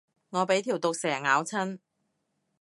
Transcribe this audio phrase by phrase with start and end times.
[0.31, 1.77] 我俾條毒蛇咬親